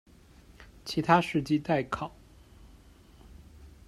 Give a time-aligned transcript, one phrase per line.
[0.83, 2.11] 其他事迹待考。